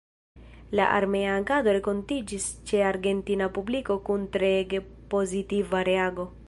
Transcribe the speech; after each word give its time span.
La 0.77 0.85
armea 0.99 1.35
agado 1.41 1.75
renkontiĝis 1.77 2.49
ĉe 2.71 2.81
argentina 2.93 3.53
publiko 3.59 4.01
kun 4.09 4.27
treege 4.39 4.85
pozitiva 5.15 5.89
reago. 5.93 6.33